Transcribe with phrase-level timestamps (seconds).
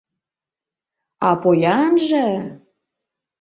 [1.27, 2.27] А поянже!..